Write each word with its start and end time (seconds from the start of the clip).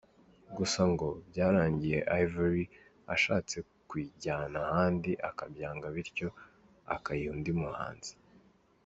Gusa 0.57 0.81
ngo 0.91 1.07
byarangiye 1.29 1.97
Yverry 2.21 2.65
ashatse 3.15 3.55
kuyijyana 3.87 4.57
ahandi 4.69 5.11
akabyanga 5.29 5.85
bityo 5.95 6.27
akayiha 6.95 7.31
undi 7.35 7.53
muhanzi. 7.61 8.13